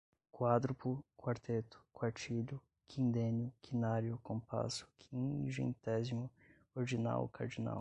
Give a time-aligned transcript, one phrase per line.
[0.31, 6.27] Quádruplo, quarteto, quartilho, quindênio, quinário, compasso, quingentésimo,
[6.73, 7.69] ordinal, cardinal